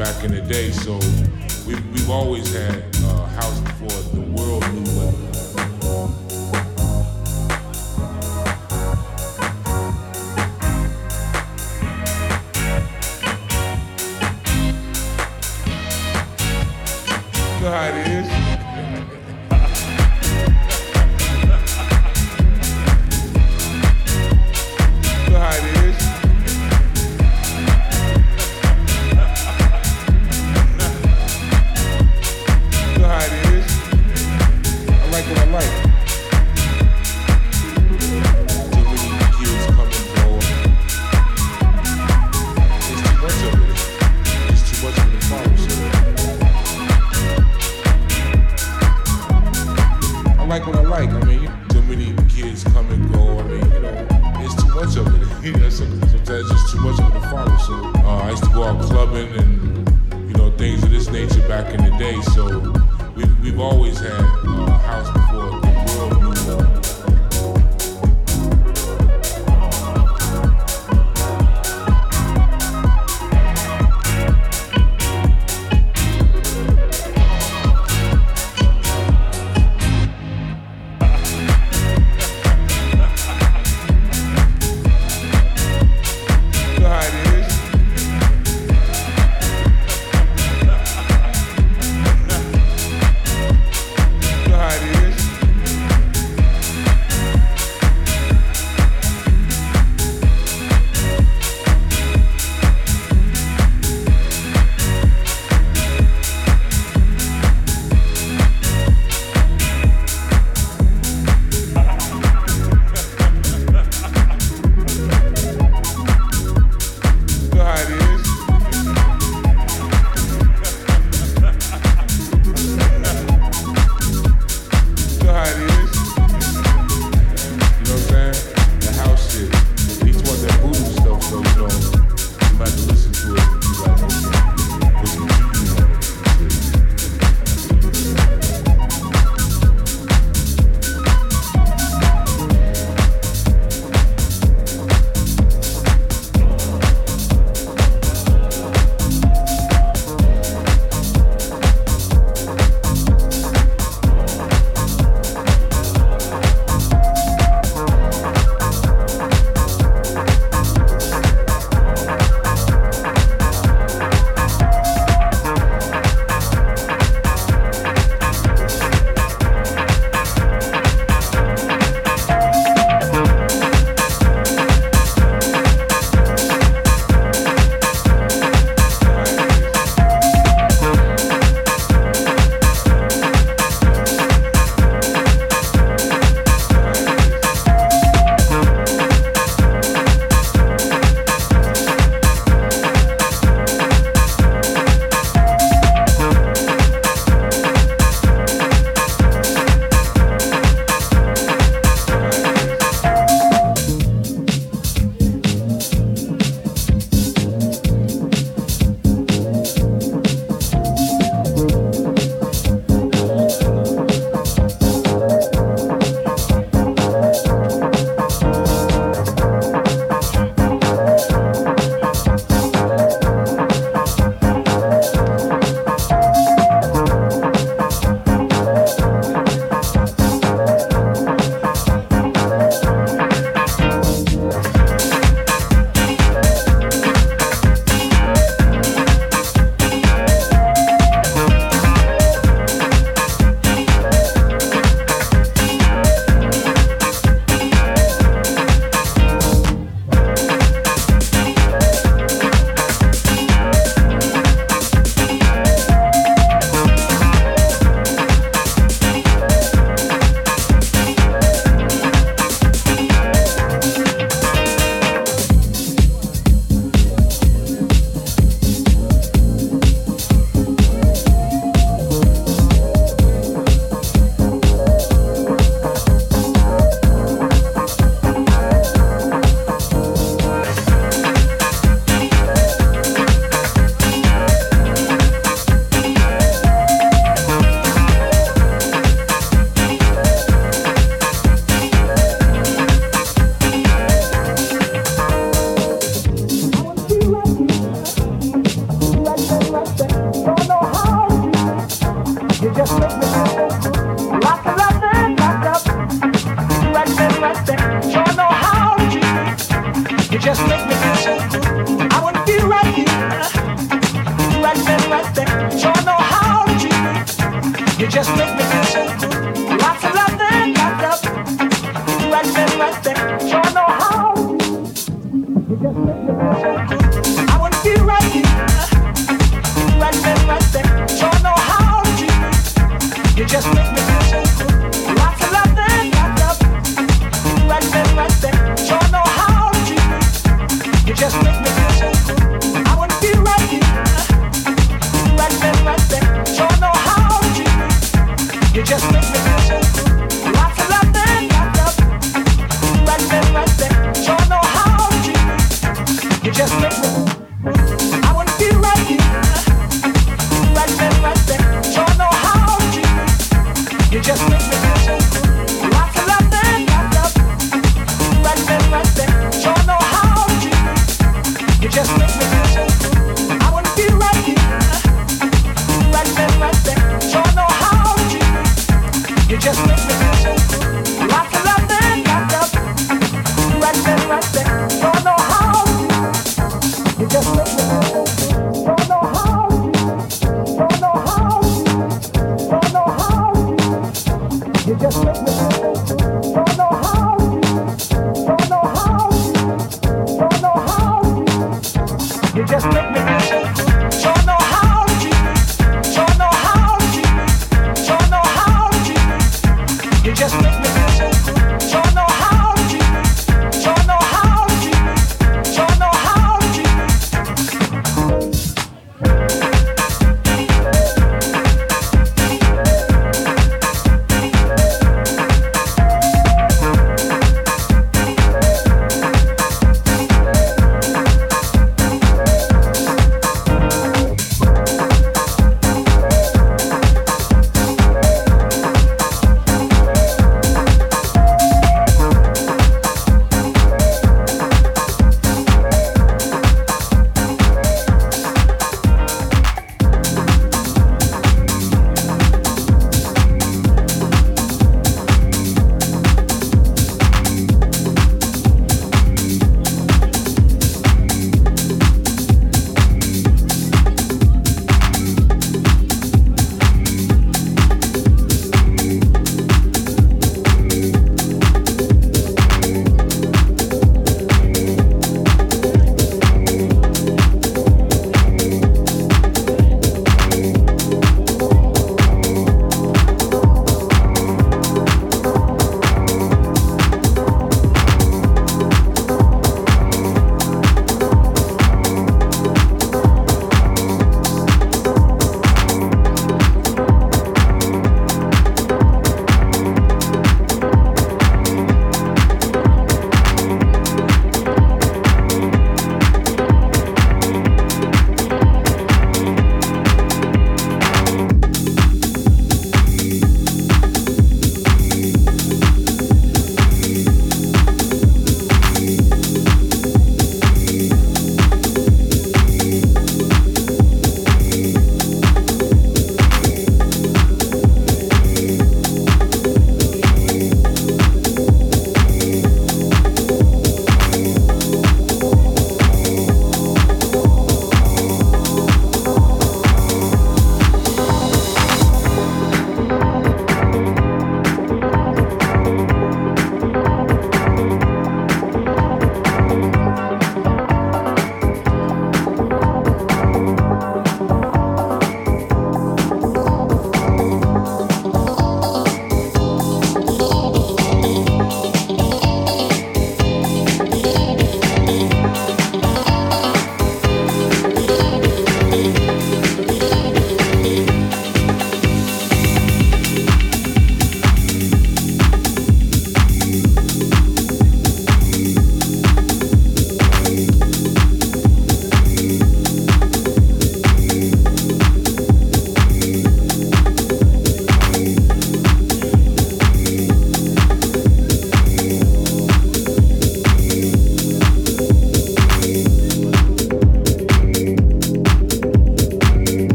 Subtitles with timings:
[0.00, 0.99] back in the day, so